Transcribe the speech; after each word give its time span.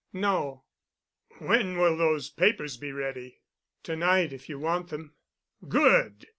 "No." 0.13 0.63
"When 1.37 1.77
will 1.77 1.95
those 1.95 2.31
papers 2.31 2.75
be 2.75 2.91
ready?" 2.91 3.41
"To 3.83 3.95
night, 3.95 4.33
if 4.33 4.49
you 4.49 4.57
want 4.57 4.89
them." 4.89 5.13
"Good!" 5.69 6.25